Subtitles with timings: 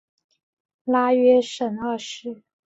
[0.83, 2.41] 拉约什二世。